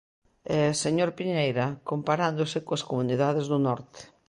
E, 0.55 0.57
señor 0.83 1.09
Piñeira, 1.17 1.67
comparándose 1.89 2.57
coas 2.67 2.85
comunidades 2.89 3.45
do 3.51 3.57
norte. 3.67 4.01